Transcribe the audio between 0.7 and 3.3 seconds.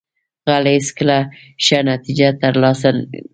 هیڅکله ښه نتیجه نه ترلاسه کوي